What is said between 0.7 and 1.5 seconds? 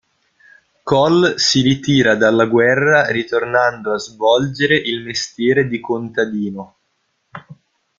Coll